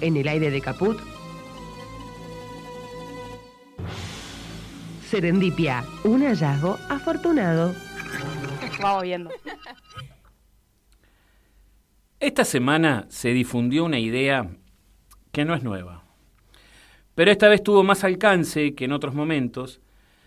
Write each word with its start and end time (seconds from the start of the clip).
en 0.00 0.16
el 0.16 0.28
aire 0.28 0.50
de 0.50 0.60
Caput. 0.60 0.98
Serendipia, 5.08 5.84
un 6.04 6.22
hallazgo 6.22 6.78
afortunado. 6.88 7.74
Vamos 8.80 9.02
viendo. 9.02 9.30
Esta 12.20 12.44
semana 12.44 13.06
se 13.10 13.30
difundió 13.30 13.84
una 13.84 13.98
idea 13.98 14.48
que 15.30 15.44
no 15.44 15.54
es 15.54 15.62
nueva, 15.62 16.04
pero 17.14 17.30
esta 17.30 17.48
vez 17.48 17.62
tuvo 17.62 17.82
más 17.82 18.02
alcance 18.02 18.74
que 18.74 18.86
en 18.86 18.92
otros 18.92 19.14
momentos, 19.14 19.80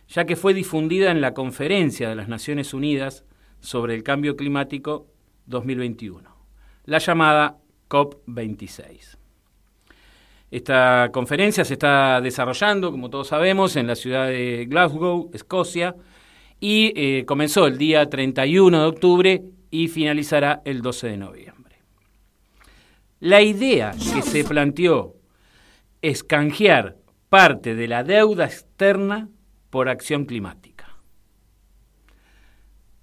ya 0.08 0.26
que 0.26 0.36
fue 0.36 0.54
difundida 0.54 1.12
en 1.12 1.22
la 1.22 1.34
conferencia 1.34 2.08
de 2.08 2.16
las 2.16 2.28
Naciones 2.28 2.74
Unidas 2.74 3.26
sobre 3.60 3.96
el 3.96 4.04
Cambio 4.04 4.36
Climático 4.36 5.08
2021, 5.48 6.30
la 6.86 7.00
llamada 7.00 7.58
COP26. 7.90 9.17
Esta 10.50 11.10
conferencia 11.12 11.66
se 11.66 11.74
está 11.74 12.22
desarrollando, 12.22 12.92
como 12.92 13.10
todos 13.10 13.28
sabemos, 13.28 13.76
en 13.76 13.88
la 13.88 13.96
ciudad 13.96 14.28
de 14.28 14.66
Glasgow, 14.70 15.30
Escocia, 15.34 15.96
y 16.60 16.94
eh, 16.96 17.26
comenzó 17.26 17.68
el 17.68 17.78
día 17.78 18.10
31 18.10 18.80
de 18.80 18.88
octubre 18.88 19.44
y 19.70 19.90
finalizará 19.90 20.62
el 20.64 20.82
12 20.82 21.08
de 21.08 21.18
noviembre. 21.18 21.76
La 23.20 23.42
idea 23.42 23.92
que 23.92 24.22
se 24.22 24.44
planteó 24.44 25.16
es 26.02 26.24
canjear 26.24 26.98
parte 27.30 27.76
de 27.76 27.88
la 27.88 28.04
deuda 28.04 28.46
externa 28.46 29.30
por 29.70 29.90
acción 29.90 30.26
climática. 30.26 30.98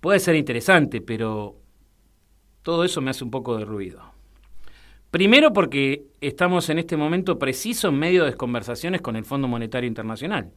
Puede 0.01 0.19
ser 0.19 0.35
interesante, 0.37 1.01
pero 1.01 1.57
todo 2.63 2.85
eso 2.85 3.01
me 3.01 3.11
hace 3.11 3.25
un 3.25 3.31
poco 3.31 3.59
de 3.59 3.65
ruido. 3.65 4.14
Primero 5.15 5.53
porque 5.53 6.07
estamos 6.21 6.69
en 6.71 6.81
este 6.81 6.97
momento 6.97 7.39
preciso 7.39 7.87
en 7.87 8.01
medio 8.01 8.25
de 8.25 8.35
conversaciones 8.35 9.01
con 9.01 9.15
el 9.15 9.25
Fondo 9.25 9.47
Monetario 9.47 9.87
Internacional, 9.87 10.51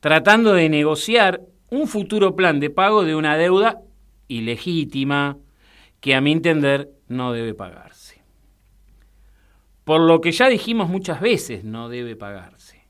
tratando 0.00 0.54
de 0.54 0.68
negociar 0.68 1.42
un 1.70 1.86
futuro 1.86 2.34
plan 2.34 2.58
de 2.58 2.68
pago 2.68 3.04
de 3.04 3.14
una 3.14 3.36
deuda 3.36 3.78
ilegítima 4.26 5.38
que 6.00 6.16
a 6.16 6.20
mi 6.20 6.32
entender 6.32 6.90
no 7.06 7.32
debe 7.32 7.54
pagarse. 7.54 8.20
Por 9.84 10.00
lo 10.00 10.20
que 10.20 10.32
ya 10.32 10.48
dijimos 10.48 10.88
muchas 10.88 11.20
veces, 11.20 11.62
no 11.62 11.88
debe 11.88 12.16
pagarse. 12.16 12.88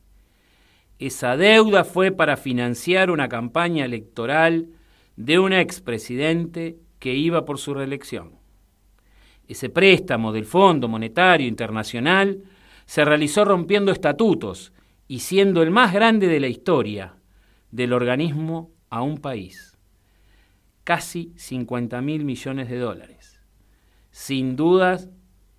Esa 0.98 1.36
deuda 1.36 1.84
fue 1.84 2.10
para 2.10 2.38
financiar 2.38 3.10
una 3.10 3.28
campaña 3.28 3.84
electoral 3.84 4.68
de 5.14 5.40
un 5.40 5.52
expresidente 5.52 6.78
que 7.00 7.12
iba 7.12 7.44
por 7.44 7.58
su 7.58 7.74
reelección. 7.74 8.37
Ese 9.48 9.70
préstamo 9.70 10.30
del 10.30 10.44
Fondo 10.44 10.88
Monetario 10.88 11.48
Internacional 11.48 12.44
se 12.84 13.04
realizó 13.04 13.46
rompiendo 13.46 13.90
estatutos 13.90 14.74
y 15.08 15.20
siendo 15.20 15.62
el 15.62 15.70
más 15.70 15.94
grande 15.94 16.26
de 16.26 16.38
la 16.38 16.48
historia 16.48 17.16
del 17.70 17.94
organismo 17.94 18.70
a 18.90 19.00
un 19.00 19.18
país. 19.18 19.76
Casi 20.84 21.32
50 21.36 22.00
mil 22.02 22.26
millones 22.26 22.68
de 22.68 22.78
dólares. 22.78 23.40
Sin 24.10 24.54
dudas, 24.54 25.08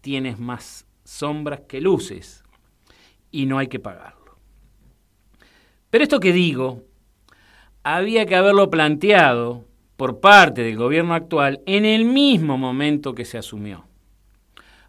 tienes 0.01 0.39
más 0.39 0.85
sombras 1.03 1.61
que 1.67 1.81
luces 1.81 2.43
y 3.31 3.47
no 3.47 3.57
hay 3.57 3.67
que 3.67 3.79
pagarlo. 3.79 4.37
Pero 5.89 6.03
esto 6.03 6.19
que 6.19 6.31
digo, 6.31 6.83
había 7.81 8.27
que 8.27 8.35
haberlo 8.35 8.69
planteado 8.69 9.68
por 9.99 10.21
parte 10.21 10.63
del 10.63 10.77
gobierno 10.77 11.13
actual 11.13 11.59
en 11.65 11.83
el 11.83 12.05
mismo 12.05 12.57
momento 12.57 13.13
que 13.13 13.25
se 13.25 13.37
asumió. 13.37 13.83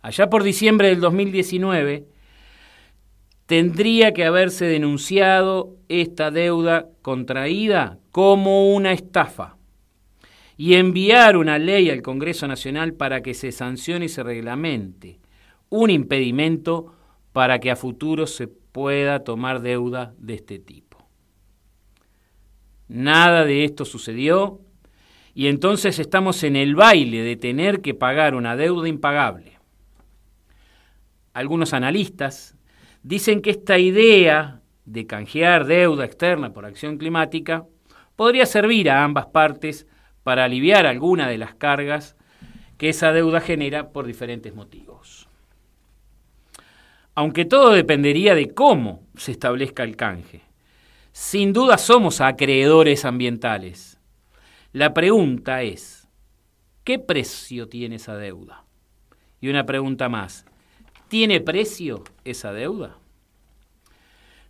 Allá 0.03 0.31
por 0.31 0.45
diciembre 0.45 0.87
del 0.87 1.01
2019, 1.01 2.07
tendría 3.47 4.15
que 4.15 4.25
haberse 4.25 4.67
denunciado 4.67 5.75
esta 5.89 6.31
deuda 6.31 6.87
contraída 7.03 7.99
como 8.13 8.73
una 8.73 8.93
estafa 8.93 9.57
y 10.57 10.75
enviar 10.75 11.37
una 11.37 11.59
ley 11.59 11.91
al 11.91 12.03
Congreso 12.03 12.47
Nacional 12.47 12.95
para 12.95 13.21
que 13.21 13.35
se 13.35 13.51
sancione 13.51 14.05
y 14.05 14.09
se 14.09 14.23
reglamente 14.23 15.19
un 15.71 15.91
impedimento 15.91 16.95
para 17.33 17.59
que 17.59 17.73
a 17.73 17.75
futuro 17.75 18.29
se 18.29 18.47
pueda 18.47 19.25
tomar 19.25 19.61
deuda 19.61 20.15
de 20.19 20.35
este 20.35 20.61
tipo. 20.61 21.05
Nada 22.87 23.45
de 23.45 23.65
esto 23.65 23.85
sucedió 23.85 24.61
y 25.41 25.49
entonces 25.49 25.99
estamos 25.99 26.43
en 26.43 26.55
el 26.55 26.75
baile 26.75 27.23
de 27.23 27.35
tener 27.35 27.81
que 27.81 27.95
pagar 27.95 28.35
una 28.35 28.57
deuda 28.57 28.89
impagable. 28.89 29.59
Algunos 31.33 31.73
analistas 31.73 32.59
dicen 33.03 33.41
que 33.41 33.49
esta 33.49 33.79
idea 33.79 34.61
de 34.85 35.07
canjear 35.07 35.65
deuda 35.65 36.05
externa 36.05 36.53
por 36.53 36.67
acción 36.67 36.99
climática 36.99 37.65
podría 38.17 38.45
servir 38.45 38.91
a 38.91 39.03
ambas 39.03 39.29
partes 39.29 39.87
para 40.25 40.45
aliviar 40.45 40.85
alguna 40.85 41.27
de 41.27 41.39
las 41.39 41.55
cargas 41.55 42.19
que 42.77 42.91
esa 42.91 43.11
deuda 43.15 43.41
genera 43.41 43.93
por 43.93 44.05
diferentes 44.05 44.55
motivos. 44.55 45.27
Aunque 47.15 47.47
todo 47.47 47.71
dependería 47.71 48.35
de 48.35 48.53
cómo 48.53 49.07
se 49.17 49.33
establezca 49.33 49.85
el 49.85 49.97
canje. 49.97 50.43
Sin 51.13 51.55
duda 51.55 51.79
somos 51.79 52.21
acreedores 52.21 53.07
ambientales 53.07 54.00
la 54.73 54.95
pregunta 54.95 55.63
es, 55.63 56.09
¿qué 56.85 57.01
precio 57.01 57.69
tiene 57.69 57.97
esa 57.97 58.17
deuda? 58.17 58.65
Y 59.41 59.49
una 59.49 59.67
pregunta 59.67 60.09
más, 60.09 60.47
¿tiene 61.09 61.41
precio 61.41 62.05
esa 62.25 62.53
deuda? 62.53 62.97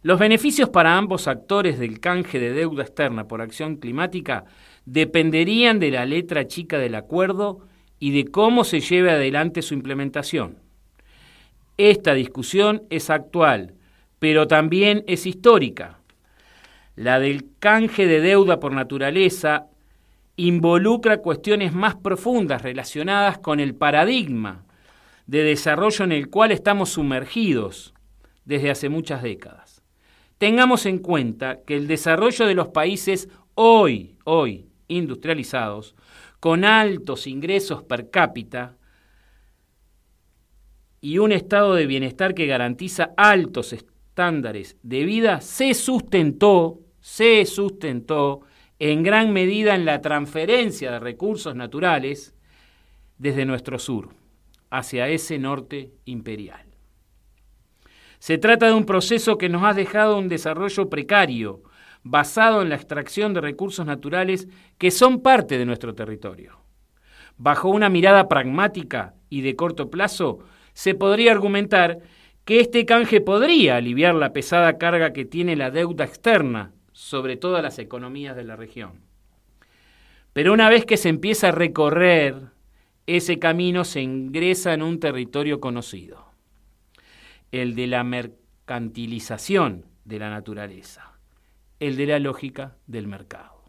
Los 0.03 0.19
beneficios 0.19 0.69
para 0.69 0.99
ambos 0.99 1.27
actores 1.27 1.79
del 1.79 2.01
canje 2.01 2.39
de 2.39 2.53
deuda 2.53 2.83
externa 2.83 3.29
por 3.29 3.41
acción 3.41 3.77
climática 3.77 4.45
dependerían 4.85 5.79
de 5.79 5.91
la 5.91 6.05
letra 6.05 6.47
chica 6.47 6.79
del 6.79 6.97
acuerdo 6.97 7.61
y 7.99 8.11
de 8.11 8.31
cómo 8.31 8.65
se 8.65 8.81
lleve 8.81 9.11
adelante 9.11 9.63
su 9.63 9.73
implementación. 9.73 10.59
Esta 11.79 12.13
discusión 12.13 12.83
es 12.91 13.09
actual, 13.09 13.73
pero 14.19 14.47
también 14.47 15.03
es 15.07 15.25
histórica. 15.25 15.99
La 16.95 17.21
del 17.21 17.47
canje 17.59 18.07
de 18.07 18.21
deuda 18.21 18.61
por 18.61 18.73
naturaleza 18.73 19.70
involucra 20.47 21.19
cuestiones 21.19 21.73
más 21.73 21.97
profundas 21.97 22.63
relacionadas 22.63 23.39
con 23.39 23.61
el 23.61 23.75
paradigma 23.75 24.65
de 25.27 25.43
desarrollo 25.43 26.05
en 26.05 26.13
el 26.13 26.31
cual 26.31 26.51
estamos 26.51 26.91
sumergidos 26.91 27.95
desde 28.45 28.71
hace 28.71 28.89
muchas 28.89 29.23
décadas. 29.23 29.83
Tengamos 30.39 30.87
en 30.87 30.99
cuenta 30.99 31.61
que 31.67 31.77
el 31.77 31.87
desarrollo 31.87 32.47
de 32.47 32.55
los 32.55 32.69
países 32.69 33.29
hoy, 33.55 34.17
hoy 34.25 34.67
industrializados, 34.89 35.95
con 36.41 36.65
altos 36.65 37.27
ingresos 37.27 37.83
per 37.83 38.09
cápita 38.11 38.77
y 41.03 41.19
un 41.19 41.33
estado 41.33 41.75
de 41.75 41.87
bienestar 41.87 42.35
que 42.35 42.47
garantiza 42.47 43.11
altos 43.17 43.75
estándares 43.75 44.79
de 44.83 45.05
vida, 45.05 45.43
se 45.43 45.75
sustentó, 45.75 46.81
se 47.01 47.45
sustentó 47.45 48.41
en 48.81 49.03
gran 49.03 49.33
medida 49.35 49.75
en 49.75 49.85
la 49.85 50.01
transferencia 50.01 50.91
de 50.91 50.99
recursos 50.99 51.55
naturales 51.55 52.35
desde 53.19 53.45
nuestro 53.45 53.79
sur 53.79 54.15
hacia 54.71 55.09
ese 55.09 55.39
norte 55.39 55.93
imperial. 56.07 56.65
Se 58.19 58.39
trata 58.39 58.69
de 58.69 58.73
un 58.73 58.87
proceso 58.87 59.37
que 59.37 59.51
nos 59.51 59.65
ha 59.65 59.75
dejado 59.75 60.19
un 60.19 60.29
desarrollo 60.29 60.89
precario, 60.89 61.63
basado 62.03 62.63
en 62.63 62.71
la 62.71 62.77
extracción 62.77 63.35
de 63.35 63.43
recursos 63.43 63.85
naturales 63.85 64.49
que 64.79 64.91
son 64.91 65.21
parte 65.21 65.59
de 65.59 65.67
nuestro 65.67 65.95
territorio. 65.95 66.61
Bajo 67.37 67.69
una 67.69 67.91
mirada 67.91 68.29
pragmática 68.29 69.15
y 69.29 69.43
de 69.43 69.57
corto 69.57 69.91
plazo, 69.91 70.39
se 70.73 70.95
podría 70.95 71.33
argumentar 71.33 71.99
que 72.47 72.61
este 72.61 72.87
canje 72.87 73.21
podría 73.21 73.77
aliviar 73.77 74.15
la 74.15 74.33
pesada 74.33 74.79
carga 74.79 75.13
que 75.13 75.27
tiene 75.27 75.55
la 75.55 75.71
deuda 75.71 76.05
externa 76.05 76.73
sobre 77.01 77.39
todas 77.39 77.63
las 77.63 77.79
economías 77.79 78.37
de 78.37 78.45
la 78.45 78.57
región. 78.57 79.01
Pero 80.35 80.53
una 80.53 80.69
vez 80.69 80.85
que 80.85 80.99
se 80.99 81.09
empieza 81.09 81.49
a 81.49 81.53
recorrer 81.53 82.51
ese 83.07 83.39
camino, 83.39 83.85
se 83.85 84.03
ingresa 84.03 84.75
en 84.75 84.83
un 84.83 85.01
territorio 85.01 85.61
conocido, 85.61 86.27
el 87.53 87.75
de 87.75 87.87
la 87.87 88.05
mercantilización 88.05 89.87
de 90.05 90.19
la 90.19 90.29
naturaleza, 90.29 91.19
el 91.81 91.97
de 91.97 92.05
la 92.05 92.19
lógica 92.19 92.77
del 92.87 93.07
mercado. 93.07 93.65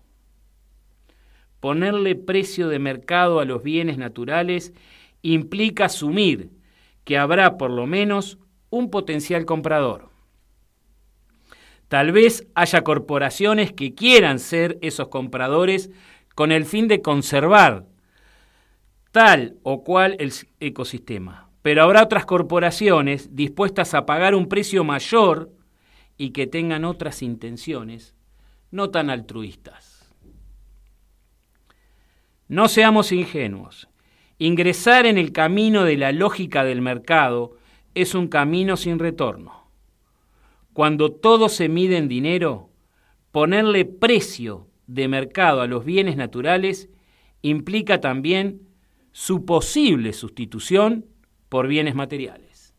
Ponerle 1.62 2.16
precio 2.16 2.68
de 2.68 2.80
mercado 2.80 3.40
a 3.40 3.46
los 3.46 3.64
bienes 3.64 3.98
naturales 3.98 4.74
implica 5.22 5.86
asumir 5.86 6.50
que 7.06 7.18
habrá 7.18 7.58
por 7.58 7.72
lo 7.72 7.88
menos 7.88 8.40
un 8.70 8.92
potencial 8.92 9.46
comprador 9.46 10.11
Tal 11.92 12.14
vez 12.14 12.48
haya 12.56 12.86
corporaciones 12.86 13.74
que 13.74 13.94
quieran 13.94 14.40
ser 14.40 14.78
esos 14.82 15.10
compradores 15.10 15.90
con 16.36 16.54
el 16.54 16.64
fin 16.64 16.88
de 16.88 17.02
conservar 17.02 17.86
tal 19.12 19.58
o 19.64 19.84
cual 19.84 20.16
el 20.20 20.32
ecosistema. 20.62 21.50
pero 21.62 21.84
habrá 21.84 22.04
otras 22.04 22.26
corporaciones 22.26 23.36
dispuestas 23.36 23.94
a 23.94 24.06
pagar 24.06 24.36
un 24.36 24.48
precio 24.48 24.86
mayor 24.86 25.52
y 26.16 26.30
que 26.30 26.48
tengan 26.48 26.86
otras 26.86 27.22
intenciones 27.22 28.16
no 28.72 28.90
tan 28.90 29.10
altruistas. 29.10 30.10
No 32.48 32.70
seamos 32.70 33.12
ingenuos. 33.12 33.90
Ingresar 34.38 35.06
en 35.08 35.18
el 35.18 35.34
camino 35.34 35.84
de 35.84 35.98
la 35.98 36.14
lógica 36.14 36.64
del 36.64 36.82
mercado 36.82 37.58
es 37.96 38.16
un 38.16 38.30
camino 38.30 38.78
sin 38.78 38.98
retorno. 38.98 39.61
Cuando 40.74 41.12
todo 41.12 41.50
se 41.50 41.68
mide 41.68 41.98
en 41.98 42.08
dinero, 42.08 42.70
ponerle 43.32 43.86
precio 43.86 44.68
de 44.88 45.08
mercado 45.08 45.62
a 45.62 45.68
los 45.68 45.84
bienes 45.84 46.16
naturales 46.16 46.90
implica 47.42 48.00
también 48.00 48.62
su 49.12 49.46
posible 49.46 50.14
sustitución 50.14 51.06
por 51.50 51.68
bienes 51.68 51.96
materiales. 51.96 52.74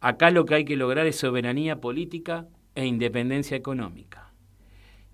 Acá 0.00 0.30
lo 0.30 0.46
que 0.46 0.54
hay 0.54 0.64
que 0.64 0.76
lograr 0.76 1.06
es 1.06 1.16
soberanía 1.16 1.80
política 1.80 2.46
e 2.74 2.86
independencia 2.86 3.56
económica. 3.56 4.32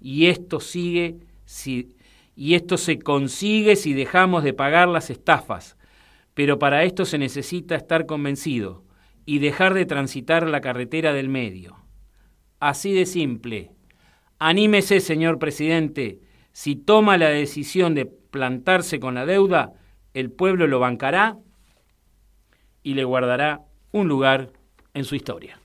Y 0.00 0.26
esto 0.26 0.60
sigue 0.60 1.18
si, 1.44 1.96
y 2.36 2.54
esto 2.54 2.76
se 2.76 2.98
consigue 2.98 3.76
si 3.76 3.94
dejamos 3.94 4.44
de 4.44 4.52
pagar 4.52 4.88
las 4.88 5.10
estafas, 5.10 5.76
pero 6.34 6.58
para 6.58 6.84
esto 6.84 7.04
se 7.04 7.18
necesita 7.18 7.74
estar 7.74 8.06
convencido 8.06 8.84
y 9.24 9.38
dejar 9.38 9.74
de 9.74 9.86
transitar 9.86 10.48
la 10.48 10.60
carretera 10.60 11.12
del 11.12 11.28
medio. 11.28 11.76
Así 12.60 12.92
de 12.92 13.06
simple. 13.06 13.70
Anímese, 14.38 15.00
señor 15.00 15.38
presidente. 15.38 16.20
Si 16.52 16.76
toma 16.76 17.16
la 17.16 17.28
decisión 17.28 17.94
de 17.94 18.06
plantarse 18.06 19.00
con 19.00 19.14
la 19.14 19.26
deuda, 19.26 19.72
el 20.14 20.30
pueblo 20.30 20.66
lo 20.66 20.80
bancará 20.80 21.38
y 22.82 22.94
le 22.94 23.04
guardará 23.04 23.62
un 23.92 24.08
lugar 24.08 24.52
en 24.94 25.04
su 25.04 25.14
historia. 25.14 25.61